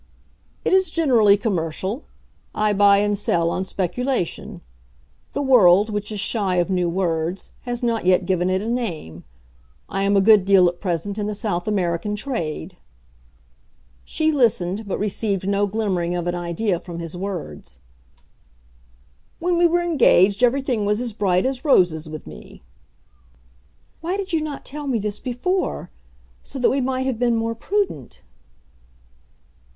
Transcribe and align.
"It 0.65 0.73
is 0.73 0.89
generally 0.89 1.37
commercial. 1.37 2.05
I 2.55 2.73
buy 2.73 2.97
and 2.97 3.15
sell 3.15 3.51
on 3.51 3.63
speculation. 3.63 4.61
The 5.33 5.43
world, 5.43 5.91
which 5.91 6.11
is 6.11 6.19
shy 6.19 6.55
of 6.55 6.71
new 6.71 6.89
words, 6.89 7.51
has 7.65 7.83
not 7.83 8.03
yet 8.07 8.25
given 8.25 8.49
it 8.49 8.63
a 8.63 8.67
name. 8.67 9.23
I 9.87 10.01
am 10.01 10.17
a 10.17 10.19
good 10.21 10.43
deal 10.43 10.67
at 10.67 10.81
present 10.81 11.19
in 11.19 11.27
the 11.27 11.35
South 11.35 11.67
American 11.67 12.15
trade." 12.15 12.77
She 14.03 14.31
listened, 14.31 14.87
but 14.87 14.97
received 14.97 15.47
no 15.47 15.67
glimmering 15.67 16.15
of 16.15 16.25
an 16.25 16.33
idea 16.33 16.79
from 16.79 16.97
his 16.97 17.15
words. 17.15 17.77
"When 19.37 19.55
we 19.59 19.67
were 19.67 19.83
engaged 19.83 20.41
everything 20.41 20.83
was 20.83 20.99
as 20.99 21.13
bright 21.13 21.45
as 21.45 21.63
roses 21.63 22.09
with 22.09 22.25
me." 22.25 22.63
"Why 23.99 24.17
did 24.17 24.33
you 24.33 24.41
not 24.41 24.65
tell 24.65 24.87
me 24.87 24.97
this 24.97 25.19
before, 25.19 25.91
so 26.41 26.57
that 26.57 26.71
we 26.71 26.81
might 26.81 27.05
have 27.05 27.19
been 27.19 27.35
more 27.35 27.53
prudent?" 27.53 28.23